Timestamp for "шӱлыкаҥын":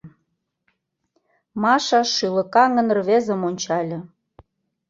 2.13-2.87